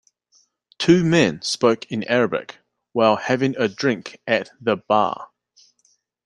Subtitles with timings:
[0.79, 2.57] Two men spoke in Arabic
[2.91, 5.29] while having a drink at the bar.